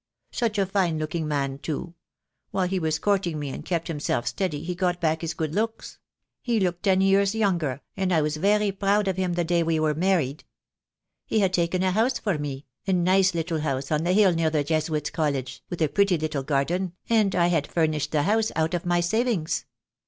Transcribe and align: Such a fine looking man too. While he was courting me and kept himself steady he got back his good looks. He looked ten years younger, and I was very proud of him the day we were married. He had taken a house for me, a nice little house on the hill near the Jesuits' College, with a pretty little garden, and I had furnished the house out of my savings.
Such 0.31 0.57
a 0.57 0.65
fine 0.65 0.97
looking 0.97 1.27
man 1.27 1.59
too. 1.59 1.93
While 2.49 2.67
he 2.67 2.79
was 2.79 2.97
courting 2.97 3.37
me 3.37 3.49
and 3.51 3.63
kept 3.63 3.87
himself 3.87 4.25
steady 4.25 4.63
he 4.63 4.73
got 4.73 4.99
back 4.99 5.21
his 5.21 5.35
good 5.35 5.53
looks. 5.53 5.99
He 6.41 6.59
looked 6.59 6.81
ten 6.81 7.01
years 7.01 7.35
younger, 7.35 7.81
and 7.95 8.11
I 8.11 8.23
was 8.23 8.37
very 8.37 8.71
proud 8.71 9.07
of 9.07 9.17
him 9.17 9.33
the 9.33 9.43
day 9.43 9.61
we 9.61 9.79
were 9.79 9.93
married. 9.93 10.43
He 11.27 11.41
had 11.41 11.53
taken 11.53 11.83
a 11.83 11.91
house 11.91 12.17
for 12.17 12.39
me, 12.39 12.65
a 12.87 12.93
nice 12.93 13.35
little 13.35 13.59
house 13.59 13.91
on 13.91 14.03
the 14.03 14.13
hill 14.13 14.33
near 14.33 14.49
the 14.49 14.63
Jesuits' 14.63 15.11
College, 15.11 15.61
with 15.69 15.83
a 15.83 15.87
pretty 15.87 16.17
little 16.17 16.41
garden, 16.41 16.93
and 17.07 17.35
I 17.35 17.49
had 17.49 17.67
furnished 17.67 18.11
the 18.11 18.23
house 18.23 18.51
out 18.55 18.73
of 18.73 18.87
my 18.87 19.01
savings. 19.01 19.65